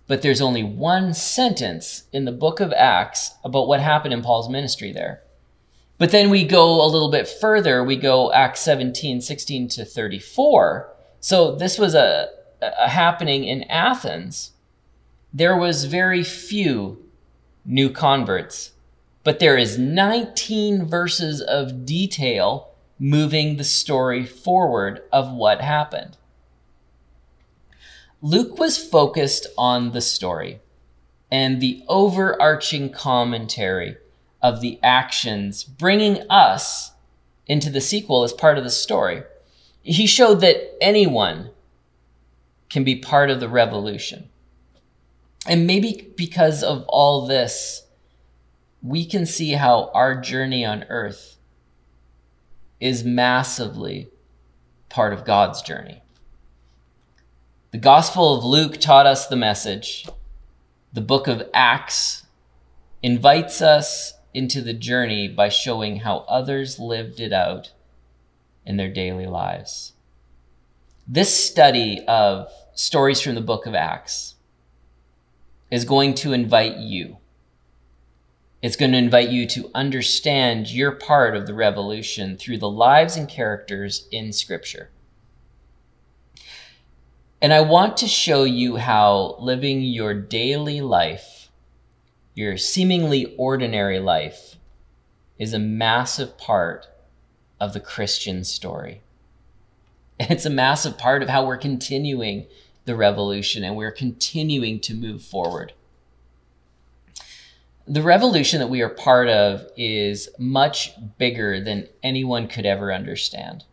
But 0.06 0.22
there's 0.22 0.40
only 0.40 0.62
one 0.62 1.12
sentence 1.12 2.04
in 2.14 2.24
the 2.24 2.32
book 2.32 2.60
of 2.60 2.72
Acts 2.72 3.32
about 3.44 3.68
what 3.68 3.80
happened 3.80 4.14
in 4.14 4.22
Paul's 4.22 4.48
ministry 4.48 4.90
there. 4.90 5.23
But 6.04 6.10
then 6.10 6.28
we 6.28 6.44
go 6.44 6.84
a 6.84 6.92
little 6.92 7.10
bit 7.10 7.26
further. 7.26 7.82
We 7.82 7.96
go 7.96 8.30
Acts 8.30 8.60
17, 8.60 9.22
16 9.22 9.68
to 9.68 9.86
34. 9.86 10.92
So 11.18 11.54
this 11.54 11.78
was 11.78 11.94
a, 11.94 12.28
a 12.60 12.90
happening 12.90 13.44
in 13.44 13.62
Athens. 13.70 14.52
There 15.32 15.56
was 15.56 15.86
very 15.86 16.22
few 16.22 17.02
new 17.64 17.88
converts, 17.88 18.72
but 19.22 19.38
there 19.38 19.56
is 19.56 19.78
19 19.78 20.84
verses 20.84 21.40
of 21.40 21.86
detail 21.86 22.74
moving 22.98 23.56
the 23.56 23.64
story 23.64 24.26
forward 24.26 25.00
of 25.10 25.32
what 25.32 25.62
happened. 25.62 26.18
Luke 28.20 28.58
was 28.58 28.76
focused 28.76 29.46
on 29.56 29.92
the 29.92 30.02
story 30.02 30.60
and 31.30 31.62
the 31.62 31.82
overarching 31.88 32.90
commentary 32.90 33.96
of 34.44 34.60
the 34.60 34.78
actions, 34.82 35.64
bringing 35.64 36.18
us 36.28 36.92
into 37.46 37.70
the 37.70 37.80
sequel 37.80 38.24
as 38.24 38.32
part 38.34 38.58
of 38.58 38.62
the 38.62 38.70
story. 38.70 39.22
He 39.82 40.06
showed 40.06 40.42
that 40.42 40.76
anyone 40.82 41.48
can 42.68 42.84
be 42.84 42.94
part 42.94 43.30
of 43.30 43.40
the 43.40 43.48
revolution. 43.48 44.28
And 45.46 45.66
maybe 45.66 46.12
because 46.14 46.62
of 46.62 46.84
all 46.88 47.26
this, 47.26 47.86
we 48.82 49.06
can 49.06 49.24
see 49.24 49.52
how 49.52 49.90
our 49.94 50.20
journey 50.20 50.62
on 50.62 50.84
earth 50.90 51.38
is 52.80 53.02
massively 53.02 54.10
part 54.90 55.14
of 55.14 55.24
God's 55.24 55.62
journey. 55.62 56.02
The 57.70 57.78
Gospel 57.78 58.36
of 58.36 58.44
Luke 58.44 58.78
taught 58.78 59.06
us 59.06 59.26
the 59.26 59.36
message. 59.36 60.06
The 60.92 61.00
book 61.00 61.28
of 61.28 61.48
Acts 61.54 62.26
invites 63.02 63.62
us 63.62 64.14
into 64.34 64.60
the 64.60 64.74
journey 64.74 65.28
by 65.28 65.48
showing 65.48 66.00
how 66.00 66.18
others 66.28 66.78
lived 66.78 67.20
it 67.20 67.32
out 67.32 67.72
in 68.66 68.76
their 68.76 68.92
daily 68.92 69.26
lives. 69.26 69.92
This 71.06 71.32
study 71.32 72.04
of 72.06 72.50
stories 72.74 73.20
from 73.20 73.34
the 73.34 73.40
book 73.40 73.66
of 73.66 73.74
Acts 73.74 74.34
is 75.70 75.84
going 75.84 76.14
to 76.14 76.32
invite 76.32 76.76
you. 76.76 77.18
It's 78.62 78.76
going 78.76 78.92
to 78.92 78.98
invite 78.98 79.28
you 79.28 79.46
to 79.48 79.70
understand 79.74 80.70
your 80.70 80.92
part 80.92 81.36
of 81.36 81.46
the 81.46 81.54
revolution 81.54 82.36
through 82.36 82.58
the 82.58 82.70
lives 82.70 83.16
and 83.16 83.28
characters 83.28 84.08
in 84.10 84.32
Scripture. 84.32 84.90
And 87.42 87.52
I 87.52 87.60
want 87.60 87.98
to 87.98 88.08
show 88.08 88.44
you 88.44 88.76
how 88.76 89.36
living 89.38 89.82
your 89.82 90.14
daily 90.14 90.80
life, 90.80 91.43
your 92.34 92.56
seemingly 92.56 93.34
ordinary 93.36 93.98
life, 93.98 94.56
is 95.38 95.52
a 95.52 95.58
massive 95.58 96.36
part 96.38 96.86
of 97.60 97.72
the 97.72 97.80
Christian 97.80 98.44
story. 98.44 99.02
It's 100.20 100.46
a 100.46 100.50
massive 100.50 100.96
part 100.96 101.22
of 101.22 101.28
how 101.28 101.44
we're 101.44 101.56
continuing 101.56 102.46
the 102.84 102.94
revolution 102.94 103.64
and 103.64 103.76
we're 103.76 103.90
continuing 103.90 104.78
to 104.80 104.94
move 104.94 105.22
forward. 105.22 105.72
The 107.86 108.02
revolution 108.02 108.60
that 108.60 108.70
we 108.70 108.80
are 108.80 108.88
part 108.88 109.28
of 109.28 109.66
is 109.76 110.28
much 110.38 110.92
bigger 111.18 111.60
than 111.60 111.88
anyone 112.02 112.46
could 112.46 112.64
ever 112.64 112.92
understand 112.92 113.64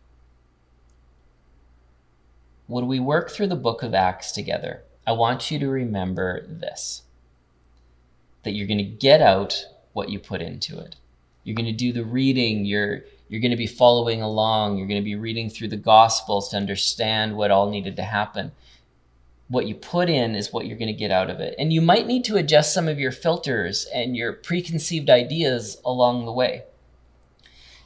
when 2.72 2.86
we 2.86 2.98
work 2.98 3.30
through 3.30 3.48
the 3.48 3.54
book 3.54 3.82
of 3.82 3.92
Acts 3.92 4.32
together, 4.32 4.82
I 5.06 5.12
want 5.12 5.50
you 5.50 5.58
to 5.58 5.68
remember 5.68 6.46
this 6.46 7.02
that 8.44 8.52
you're 8.52 8.66
going 8.66 8.78
to 8.78 8.84
get 8.84 9.20
out 9.20 9.66
what 9.92 10.08
you 10.08 10.18
put 10.18 10.42
into 10.42 10.78
it. 10.78 10.96
You're 11.44 11.56
going 11.56 11.66
to 11.66 11.72
do 11.72 11.92
the 11.92 12.04
reading, 12.04 12.64
you're 12.64 13.02
you're 13.28 13.40
going 13.40 13.50
to 13.50 13.56
be 13.56 13.66
following 13.66 14.20
along, 14.20 14.76
you're 14.76 14.86
going 14.86 15.00
to 15.00 15.04
be 15.04 15.16
reading 15.16 15.48
through 15.48 15.68
the 15.68 15.76
gospels 15.76 16.50
to 16.50 16.56
understand 16.58 17.34
what 17.34 17.50
all 17.50 17.70
needed 17.70 17.96
to 17.96 18.02
happen. 18.02 18.52
What 19.48 19.66
you 19.66 19.74
put 19.74 20.10
in 20.10 20.34
is 20.34 20.52
what 20.52 20.66
you're 20.66 20.76
going 20.76 20.88
to 20.88 20.92
get 20.92 21.10
out 21.10 21.30
of 21.30 21.40
it. 21.40 21.54
And 21.58 21.72
you 21.72 21.80
might 21.80 22.06
need 22.06 22.24
to 22.24 22.36
adjust 22.36 22.74
some 22.74 22.88
of 22.88 23.00
your 23.00 23.10
filters 23.10 23.86
and 23.86 24.14
your 24.14 24.34
preconceived 24.34 25.08
ideas 25.08 25.80
along 25.82 26.26
the 26.26 26.32
way. 26.32 26.64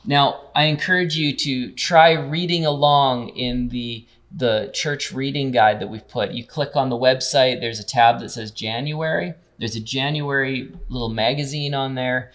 Now, 0.04 0.50
I 0.54 0.64
encourage 0.64 1.16
you 1.16 1.34
to 1.36 1.70
try 1.72 2.12
reading 2.12 2.66
along 2.66 3.30
in 3.30 3.68
the 3.68 4.06
the 4.30 4.70
church 4.74 5.12
reading 5.12 5.52
guide 5.52 5.80
that 5.80 5.88
we've 5.88 6.08
put. 6.08 6.32
You 6.32 6.44
click 6.44 6.74
on 6.74 6.90
the 6.90 6.96
website, 6.96 7.60
there's 7.60 7.78
a 7.78 7.86
tab 7.86 8.18
that 8.20 8.30
says 8.30 8.50
January. 8.50 9.34
There's 9.58 9.76
a 9.76 9.80
January 9.80 10.72
little 10.88 11.08
magazine 11.08 11.74
on 11.74 11.94
there. 11.94 12.32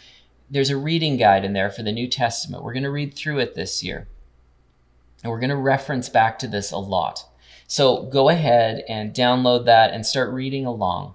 There's 0.49 0.69
a 0.69 0.77
reading 0.77 1.17
guide 1.17 1.45
in 1.45 1.53
there 1.53 1.69
for 1.69 1.83
the 1.83 1.91
New 1.91 2.07
Testament. 2.07 2.63
We're 2.63 2.73
going 2.73 2.83
to 2.83 2.91
read 2.91 3.13
through 3.13 3.39
it 3.39 3.55
this 3.55 3.83
year. 3.83 4.07
And 5.23 5.31
we're 5.31 5.39
going 5.39 5.51
to 5.51 5.55
reference 5.55 6.09
back 6.09 6.39
to 6.39 6.47
this 6.47 6.71
a 6.71 6.77
lot. 6.77 7.25
So 7.67 8.03
go 8.03 8.29
ahead 8.29 8.83
and 8.89 9.13
download 9.13 9.65
that 9.65 9.93
and 9.93 10.05
start 10.05 10.33
reading 10.33 10.65
along. 10.65 11.13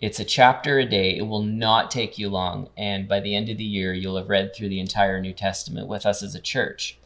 It's 0.00 0.18
a 0.18 0.24
chapter 0.24 0.78
a 0.78 0.86
day. 0.86 1.16
It 1.16 1.28
will 1.28 1.42
not 1.42 1.90
take 1.90 2.18
you 2.18 2.28
long. 2.28 2.70
And 2.76 3.06
by 3.06 3.20
the 3.20 3.36
end 3.36 3.48
of 3.48 3.58
the 3.58 3.64
year, 3.64 3.92
you'll 3.92 4.16
have 4.16 4.28
read 4.28 4.54
through 4.54 4.70
the 4.70 4.80
entire 4.80 5.20
New 5.20 5.32
Testament 5.32 5.86
with 5.86 6.06
us 6.06 6.22
as 6.22 6.34
a 6.34 6.40
church. 6.40 6.98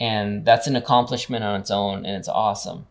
And 0.00 0.44
that's 0.44 0.66
an 0.66 0.74
accomplishment 0.74 1.44
on 1.44 1.60
its 1.60 1.70
own, 1.70 2.06
and 2.06 2.16
it's 2.16 2.28
awesome. 2.28 2.86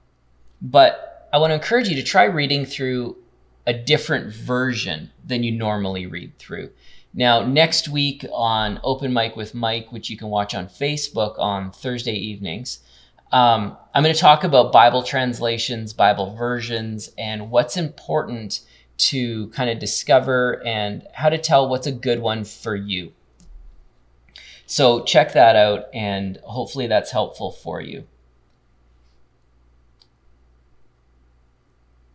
But 0.61 1.27
I 1.33 1.39
want 1.39 1.51
to 1.51 1.55
encourage 1.55 1.89
you 1.89 1.95
to 1.95 2.03
try 2.03 2.25
reading 2.25 2.65
through 2.65 3.17
a 3.65 3.73
different 3.73 4.33
version 4.33 5.11
than 5.25 5.43
you 5.43 5.51
normally 5.51 6.05
read 6.05 6.37
through. 6.37 6.71
Now, 7.13 7.41
next 7.43 7.89
week 7.89 8.25
on 8.31 8.79
Open 8.83 9.13
Mic 9.13 9.35
with 9.35 9.55
Mike, 9.55 9.91
which 9.91 10.09
you 10.09 10.17
can 10.17 10.29
watch 10.29 10.53
on 10.53 10.67
Facebook 10.67 11.37
on 11.39 11.71
Thursday 11.71 12.13
evenings, 12.13 12.79
um, 13.31 13.77
I'm 13.93 14.03
going 14.03 14.13
to 14.13 14.19
talk 14.19 14.43
about 14.43 14.71
Bible 14.71 15.03
translations, 15.03 15.93
Bible 15.93 16.35
versions, 16.35 17.11
and 17.17 17.51
what's 17.51 17.77
important 17.77 18.61
to 18.97 19.47
kind 19.49 19.69
of 19.69 19.79
discover 19.79 20.61
and 20.65 21.07
how 21.13 21.29
to 21.29 21.37
tell 21.37 21.69
what's 21.69 21.87
a 21.87 21.91
good 21.91 22.19
one 22.19 22.43
for 22.43 22.75
you. 22.75 23.13
So 24.65 25.03
check 25.03 25.33
that 25.33 25.55
out, 25.55 25.85
and 25.93 26.37
hopefully 26.43 26.85
that's 26.85 27.11
helpful 27.11 27.51
for 27.51 27.81
you. 27.81 28.05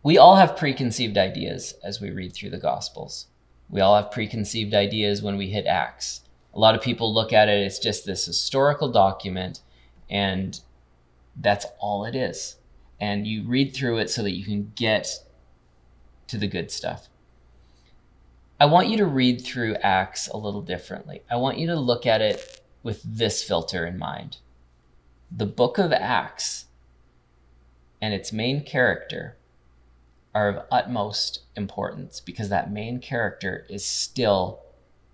We 0.05 0.19
all 0.19 0.35
have 0.35 0.55
preconceived 0.55 1.17
ideas 1.17 1.73
as 1.83 1.99
we 1.99 2.11
read 2.11 2.35
through 2.35 2.51
the 2.51 2.59
Gospels. 2.59 3.25
We 3.67 3.81
all 3.81 3.95
have 3.95 4.11
preconceived 4.11 4.75
ideas 4.75 5.23
when 5.23 5.35
we 5.35 5.49
hit 5.49 5.65
Acts. 5.65 6.21
A 6.53 6.59
lot 6.59 6.75
of 6.75 6.81
people 6.83 7.11
look 7.11 7.33
at 7.33 7.49
it 7.49 7.65
as 7.65 7.79
just 7.79 8.05
this 8.05 8.27
historical 8.27 8.91
document, 8.91 9.61
and 10.07 10.59
that's 11.35 11.65
all 11.79 12.05
it 12.05 12.15
is. 12.15 12.57
And 12.99 13.25
you 13.25 13.47
read 13.47 13.73
through 13.73 13.97
it 13.97 14.11
so 14.11 14.21
that 14.21 14.35
you 14.35 14.45
can 14.45 14.73
get 14.75 15.09
to 16.27 16.37
the 16.37 16.45
good 16.45 16.69
stuff. 16.69 17.09
I 18.59 18.67
want 18.67 18.89
you 18.89 18.97
to 18.97 19.07
read 19.07 19.41
through 19.41 19.73
Acts 19.77 20.27
a 20.27 20.37
little 20.37 20.61
differently. 20.61 21.23
I 21.31 21.37
want 21.37 21.57
you 21.57 21.65
to 21.65 21.75
look 21.75 22.05
at 22.05 22.21
it 22.21 22.61
with 22.83 23.01
this 23.01 23.41
filter 23.41 23.87
in 23.87 23.97
mind. 23.97 24.37
The 25.35 25.47
book 25.47 25.79
of 25.79 25.91
Acts 25.91 26.65
and 27.99 28.13
its 28.13 28.31
main 28.31 28.63
character 28.63 29.37
are 30.35 30.49
of 30.49 30.65
utmost 30.69 31.39
importance 31.55 32.19
because 32.19 32.49
that 32.49 32.71
main 32.71 32.99
character 32.99 33.65
is 33.69 33.85
still 33.85 34.59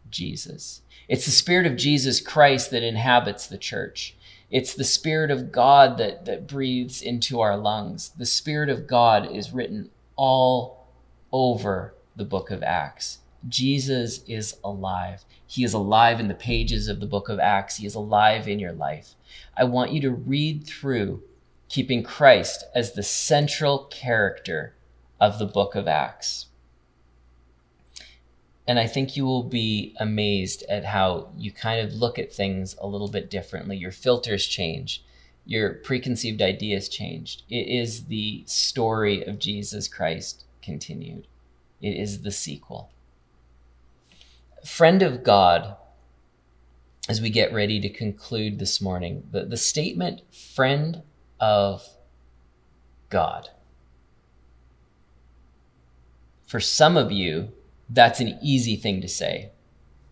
Jesus. 0.10 0.82
It's 1.08 1.26
the 1.26 1.32
Spirit 1.32 1.68
of 1.68 1.78
Jesus 1.78 2.20
Christ 2.20 2.72
that 2.72 2.84
inhabits 2.84 3.46
the 3.46 3.60
church. 3.60 4.16
It's 4.50 4.74
the 4.74 4.84
Spirit 4.84 5.30
of 5.30 5.52
God 5.52 5.98
that, 6.00 6.26
that 6.26 6.48
breathes 6.48 7.02
into 7.04 7.40
our 7.40 7.56
lungs. 7.56 8.10
The 8.18 8.26
Spirit 8.26 8.68
of 8.68 8.88
God 8.88 9.32
is 9.32 9.54
written 9.54 9.92
all 10.16 10.88
over 11.32 11.94
the 12.16 12.26
book 12.26 12.50
of 12.50 12.64
Acts. 12.64 13.20
Jesus 13.48 14.24
is 14.28 14.58
alive. 14.64 15.24
He 15.46 15.64
is 15.64 15.74
alive 15.74 16.20
in 16.20 16.30
the 16.30 16.34
pages 16.34 16.88
of 16.88 17.00
the 17.00 17.06
book 17.06 17.30
of 17.30 17.40
Acts. 17.40 17.78
He 17.78 17.86
is 17.86 17.96
alive 17.96 18.48
in 18.48 18.60
your 18.60 18.74
life. 18.74 19.16
I 19.56 19.66
want 19.66 19.92
you 19.92 20.02
to 20.02 20.12
read 20.12 20.66
through 20.66 21.22
keeping 21.70 22.04
Christ 22.04 22.66
as 22.74 22.94
the 22.94 23.04
central 23.04 23.86
character 23.86 24.74
of 25.22 25.40
the 25.40 25.46
book 25.46 25.74
of 25.74 25.88
Acts. 25.88 26.48
And 28.68 28.78
I 28.78 28.88
think 28.88 29.16
you 29.16 29.26
will 29.26 29.44
be 29.44 29.96
amazed 29.98 30.64
at 30.68 30.84
how 30.84 31.30
you 31.38 31.54
kind 31.54 31.80
of 31.80 31.94
look 31.94 32.20
at 32.20 32.34
things 32.34 32.76
a 32.82 32.88
little 32.88 33.08
bit 33.08 33.30
differently. 33.30 33.78
Your 33.78 33.92
filters 33.92 34.46
change, 34.46 35.06
your 35.46 35.76
preconceived 35.76 36.42
ideas 36.42 36.90
changed. 36.90 37.44
It 37.50 37.70
is 37.70 38.08
the 38.08 38.44
story 38.46 39.24
of 39.24 39.40
Jesus 39.40 39.88
Christ 39.88 40.44
continued, 40.62 41.28
it 41.82 41.96
is 41.96 42.24
the 42.24 42.32
sequel 42.32 42.92
friend 44.66 45.02
of 45.02 45.24
God, 45.24 45.76
as 47.10 47.22
we 47.22 47.30
get 47.30 47.54
ready 47.54 47.80
to 47.80 47.90
conclude 47.90 48.60
this 48.60 48.82
morning, 48.82 49.28
the, 49.32 49.44
the 49.46 49.58
statement 49.58 50.22
friend 50.34 51.02
of 51.40 51.88
God. 53.10 53.50
For 56.52 56.60
some 56.60 56.98
of 56.98 57.14
you, 57.14 57.54
that's 57.90 58.20
an 58.20 58.38
easy 58.42 58.76
thing 58.76 59.00
to 59.00 59.08
say. 59.08 59.52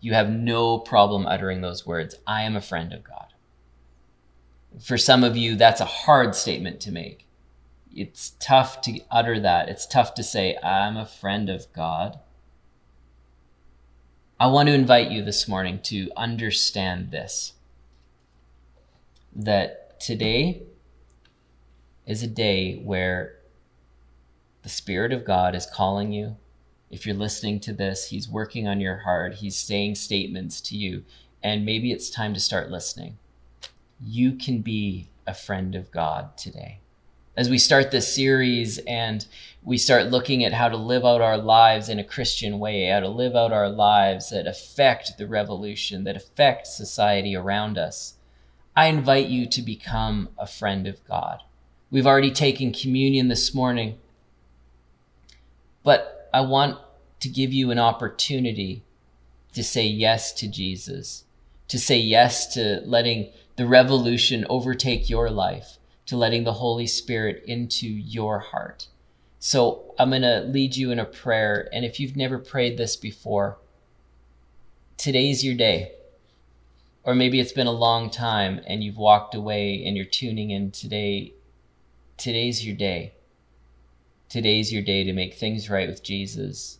You 0.00 0.14
have 0.14 0.30
no 0.30 0.78
problem 0.78 1.26
uttering 1.26 1.60
those 1.60 1.86
words. 1.86 2.14
I 2.26 2.44
am 2.44 2.56
a 2.56 2.62
friend 2.62 2.94
of 2.94 3.04
God. 3.04 3.34
For 4.82 4.96
some 4.96 5.22
of 5.22 5.36
you, 5.36 5.54
that's 5.54 5.82
a 5.82 5.96
hard 6.06 6.34
statement 6.34 6.80
to 6.80 6.92
make. 6.92 7.26
It's 7.94 8.36
tough 8.40 8.80
to 8.80 9.00
utter 9.10 9.38
that. 9.38 9.68
It's 9.68 9.84
tough 9.86 10.14
to 10.14 10.22
say, 10.22 10.56
I'm 10.62 10.96
a 10.96 11.04
friend 11.04 11.50
of 11.50 11.70
God. 11.74 12.18
I 14.40 14.46
want 14.46 14.70
to 14.70 14.74
invite 14.74 15.10
you 15.10 15.22
this 15.22 15.46
morning 15.46 15.78
to 15.82 16.10
understand 16.16 17.10
this 17.10 17.52
that 19.36 20.00
today 20.00 20.62
is 22.06 22.22
a 22.22 22.26
day 22.26 22.76
where 22.76 23.39
the 24.62 24.68
Spirit 24.68 25.12
of 25.12 25.24
God 25.24 25.54
is 25.54 25.66
calling 25.66 26.12
you. 26.12 26.36
If 26.90 27.06
you're 27.06 27.14
listening 27.14 27.60
to 27.60 27.72
this, 27.72 28.08
He's 28.08 28.28
working 28.28 28.66
on 28.66 28.80
your 28.80 28.98
heart, 28.98 29.34
He's 29.34 29.56
saying 29.56 29.94
statements 29.96 30.60
to 30.62 30.76
you, 30.76 31.04
and 31.42 31.64
maybe 31.64 31.92
it's 31.92 32.10
time 32.10 32.34
to 32.34 32.40
start 32.40 32.70
listening. 32.70 33.18
You 34.00 34.32
can 34.32 34.60
be 34.60 35.08
a 35.26 35.34
friend 35.34 35.74
of 35.74 35.90
God 35.90 36.36
today 36.36 36.80
as 37.40 37.48
we 37.48 37.56
start 37.56 37.90
this 37.90 38.14
series 38.14 38.78
and 38.86 39.26
we 39.62 39.78
start 39.78 40.10
looking 40.10 40.44
at 40.44 40.52
how 40.52 40.68
to 40.68 40.76
live 40.76 41.06
out 41.06 41.20
our 41.20 41.38
lives 41.38 41.88
in 41.88 41.98
a 41.98 42.04
Christian 42.04 42.58
way, 42.58 42.88
how 42.88 43.00
to 43.00 43.08
live 43.08 43.34
out 43.34 43.50
our 43.50 43.70
lives 43.70 44.28
that 44.28 44.46
affect 44.46 45.16
the 45.16 45.26
revolution, 45.26 46.04
that 46.04 46.16
affect 46.16 46.66
society 46.66 47.34
around 47.34 47.78
us, 47.78 48.16
I 48.76 48.86
invite 48.86 49.28
you 49.28 49.46
to 49.46 49.62
become 49.62 50.28
a 50.38 50.46
friend 50.46 50.86
of 50.86 51.02
God. 51.06 51.40
We've 51.90 52.06
already 52.06 52.30
taken 52.30 52.72
communion 52.72 53.28
this 53.28 53.54
morning, 53.54 53.98
but 55.82 56.28
I 56.32 56.40
want 56.42 56.78
to 57.20 57.28
give 57.28 57.52
you 57.52 57.70
an 57.70 57.78
opportunity 57.78 58.84
to 59.52 59.62
say 59.62 59.86
yes 59.86 60.32
to 60.34 60.48
Jesus, 60.48 61.24
to 61.68 61.78
say 61.78 61.98
yes 61.98 62.52
to 62.54 62.82
letting 62.84 63.32
the 63.56 63.66
revolution 63.66 64.46
overtake 64.48 65.10
your 65.10 65.30
life, 65.30 65.78
to 66.06 66.16
letting 66.16 66.44
the 66.44 66.54
Holy 66.54 66.86
Spirit 66.86 67.42
into 67.46 67.86
your 67.86 68.38
heart. 68.38 68.86
So 69.38 69.94
I'm 69.98 70.10
going 70.10 70.22
to 70.22 70.40
lead 70.40 70.76
you 70.76 70.90
in 70.90 70.98
a 70.98 71.04
prayer. 71.04 71.68
And 71.72 71.84
if 71.84 71.98
you've 71.98 72.16
never 72.16 72.38
prayed 72.38 72.76
this 72.76 72.96
before, 72.96 73.58
today's 74.96 75.44
your 75.44 75.54
day. 75.54 75.92
Or 77.02 77.14
maybe 77.14 77.40
it's 77.40 77.52
been 77.52 77.66
a 77.66 77.72
long 77.72 78.10
time 78.10 78.60
and 78.66 78.84
you've 78.84 78.98
walked 78.98 79.34
away 79.34 79.82
and 79.84 79.96
you're 79.96 80.04
tuning 80.04 80.50
in 80.50 80.70
today. 80.70 81.32
Today's 82.18 82.66
your 82.66 82.76
day. 82.76 83.14
Today's 84.30 84.72
your 84.72 84.82
day 84.82 85.02
to 85.02 85.12
make 85.12 85.34
things 85.34 85.68
right 85.68 85.88
with 85.88 86.04
Jesus 86.04 86.78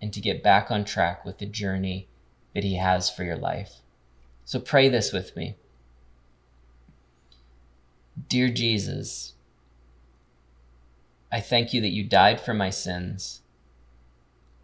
and 0.00 0.12
to 0.12 0.20
get 0.20 0.40
back 0.40 0.70
on 0.70 0.84
track 0.84 1.24
with 1.24 1.38
the 1.38 1.46
journey 1.46 2.06
that 2.54 2.62
He 2.62 2.76
has 2.76 3.10
for 3.10 3.24
your 3.24 3.36
life. 3.36 3.80
So 4.44 4.60
pray 4.60 4.88
this 4.88 5.12
with 5.12 5.34
me. 5.34 5.56
Dear 8.28 8.50
Jesus, 8.50 9.32
I 11.32 11.40
thank 11.40 11.74
you 11.74 11.80
that 11.80 11.90
you 11.90 12.04
died 12.04 12.40
for 12.40 12.54
my 12.54 12.70
sins. 12.70 13.42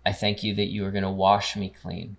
I 0.07 0.13
thank 0.13 0.45
you 0.45 0.55
that 0.55 0.67
you 0.67 0.87
are 0.87 0.93
going 0.93 1.03
to 1.03 1.11
wash 1.11 1.57
me 1.57 1.75
clean. 1.83 2.19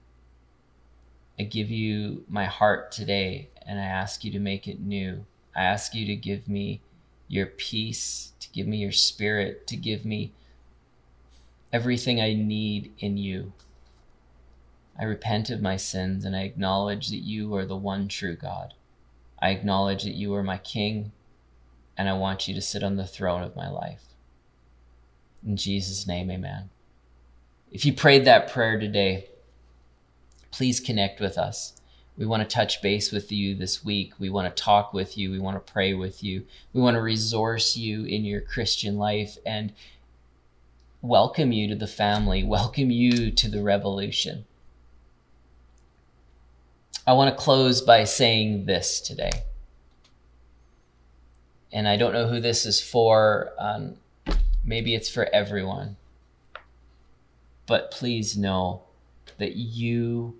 I 1.39 1.43
give 1.43 1.69
you 1.69 2.25
my 2.27 2.43
heart 2.43 2.91
today 2.91 3.51
and 3.65 3.79
I 3.79 3.85
ask 3.85 4.25
you 4.25 4.33
to 4.33 4.39
make 4.39 4.67
it 4.67 4.81
new. 4.81 5.25
I 5.55 5.63
ask 5.63 5.95
you 5.95 6.05
to 6.07 6.15
give 6.17 6.49
me 6.49 6.81
your 7.29 7.45
peace, 7.45 8.33
to 8.41 8.49
give 8.49 8.67
me 8.67 8.77
your 8.77 8.91
spirit, 8.91 9.67
to 9.67 9.77
give 9.77 10.03
me 10.03 10.33
everything 11.71 12.19
I 12.19 12.33
need 12.33 12.91
in 12.99 13.15
you. 13.15 13.53
I 14.99 15.05
repent 15.05 15.49
of 15.49 15.61
my 15.61 15.77
sins 15.77 16.25
and 16.25 16.35
I 16.35 16.41
acknowledge 16.41 17.09
that 17.09 17.23
you 17.23 17.55
are 17.55 17.65
the 17.65 17.77
one 17.77 18.09
true 18.09 18.35
God. 18.35 18.73
I 19.41 19.51
acknowledge 19.51 20.03
that 20.03 20.15
you 20.15 20.33
are 20.33 20.43
my 20.43 20.57
King 20.57 21.13
and 21.97 22.09
I 22.09 22.13
want 22.13 22.47
you 22.47 22.53
to 22.55 22.61
sit 22.61 22.83
on 22.83 22.97
the 22.97 23.07
throne 23.07 23.43
of 23.43 23.55
my 23.55 23.69
life. 23.69 24.03
In 25.45 25.55
Jesus' 25.55 26.07
name, 26.07 26.29
amen. 26.29 26.69
If 27.71 27.85
you 27.85 27.93
prayed 27.93 28.25
that 28.25 28.51
prayer 28.51 28.79
today, 28.79 29.29
please 30.51 30.79
connect 30.79 31.21
with 31.21 31.37
us. 31.37 31.78
We 32.19 32.25
want 32.25 32.43
to 32.43 32.53
touch 32.53 32.81
base 32.81 33.13
with 33.13 33.31
you 33.31 33.55
this 33.55 33.85
week. 33.85 34.11
We 34.19 34.29
want 34.29 34.53
to 34.53 34.61
talk 34.61 34.93
with 34.93 35.17
you. 35.17 35.31
We 35.31 35.39
want 35.39 35.55
to 35.55 35.71
pray 35.71 35.93
with 35.93 36.21
you. 36.21 36.45
We 36.73 36.81
want 36.81 36.95
to 36.95 37.01
resource 37.01 37.77
you 37.77 38.03
in 38.03 38.25
your 38.25 38.41
Christian 38.41 38.97
life 38.97 39.37
and 39.45 39.71
welcome 41.01 41.53
you 41.53 41.69
to 41.69 41.75
the 41.75 41.87
family, 41.87 42.43
welcome 42.43 42.91
you 42.91 43.31
to 43.31 43.49
the 43.49 43.63
revolution. 43.63 44.45
I 47.07 47.13
want 47.13 47.33
to 47.33 47.41
close 47.41 47.81
by 47.81 48.03
saying 48.03 48.65
this 48.65 48.99
today. 48.99 49.31
And 51.71 51.87
I 51.87 51.95
don't 51.95 52.11
know 52.11 52.27
who 52.27 52.41
this 52.41 52.65
is 52.65 52.81
for. 52.81 53.51
Um, 53.57 53.95
maybe 54.61 54.93
it's 54.93 55.09
for 55.09 55.29
everyone. 55.31 55.95
But 57.65 57.91
please 57.91 58.35
know 58.35 58.81
that 59.37 59.55
you 59.55 60.35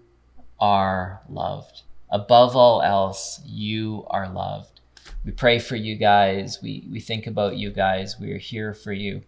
are 0.60 1.22
loved. 1.30 1.84
Above 2.10 2.56
all 2.56 2.82
else, 2.82 3.40
you 3.46 4.06
are 4.10 4.30
loved. 4.30 4.80
We 5.24 5.32
pray 5.32 5.60
for 5.60 5.76
you 5.76 5.96
guys. 5.96 6.60
We, 6.62 6.88
we 6.90 7.00
think 7.00 7.28
about 7.28 7.58
you 7.58 7.70
guys. 7.70 8.18
We 8.20 8.32
are 8.32 8.40
here 8.40 8.74
for 8.74 8.94
you. 8.94 9.24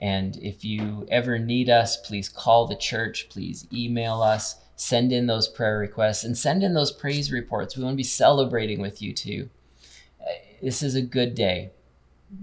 And 0.00 0.36
if 0.36 0.64
you 0.64 1.06
ever 1.10 1.38
need 1.38 1.68
us, 1.68 1.96
please 1.96 2.28
call 2.28 2.66
the 2.66 2.76
church. 2.76 3.28
Please 3.28 3.66
email 3.72 4.22
us. 4.22 4.56
Send 4.76 5.12
in 5.12 5.26
those 5.26 5.48
prayer 5.48 5.78
requests 5.78 6.22
and 6.22 6.38
send 6.38 6.62
in 6.62 6.74
those 6.74 6.92
praise 6.92 7.32
reports. 7.32 7.76
We 7.76 7.82
want 7.82 7.94
to 7.94 7.96
be 7.96 8.04
celebrating 8.04 8.80
with 8.80 9.02
you 9.02 9.12
too. 9.12 9.50
Uh, 10.20 10.32
this 10.62 10.82
is 10.82 10.94
a 10.94 11.02
good 11.02 11.34
day. 11.34 11.70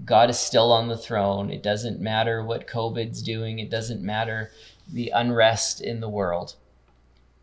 God 0.04 0.28
is 0.28 0.38
still 0.38 0.70
on 0.70 0.88
the 0.88 0.98
throne. 0.98 1.50
It 1.50 1.62
doesn't 1.62 2.00
matter 2.00 2.44
what 2.44 2.66
COVID's 2.66 3.22
doing, 3.22 3.58
it 3.58 3.70
doesn't 3.70 4.02
matter 4.02 4.50
the 4.92 5.10
unrest 5.14 5.80
in 5.80 6.00
the 6.00 6.08
world. 6.08 6.56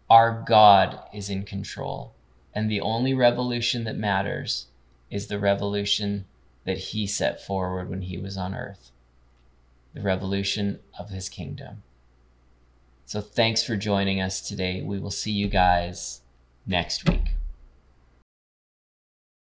Our 0.10 0.44
God 0.48 1.00
is 1.14 1.30
in 1.30 1.44
control. 1.44 2.14
And 2.54 2.70
the 2.70 2.82
only 2.82 3.14
revolution 3.14 3.84
that 3.86 3.98
matters 3.98 4.68
is 5.10 5.28
the 5.28 5.40
revolution 5.40 6.26
that 6.66 6.78
he 6.78 7.08
set 7.08 7.46
forward 7.46 7.90
when 7.90 8.02
he 8.02 8.18
was 8.18 8.38
on 8.38 8.54
earth 8.54 8.92
the 9.94 10.02
revolution 10.02 10.80
of 10.98 11.10
his 11.10 11.30
kingdom. 11.30 11.84
So 13.06 13.22
thanks 13.22 13.64
for 13.64 13.78
joining 13.78 14.20
us 14.20 14.42
today. 14.42 14.82
We 14.82 15.00
will 15.00 15.12
see 15.12 15.32
you 15.32 15.48
guys 15.48 16.22
next 16.66 17.08
week. 17.08 17.36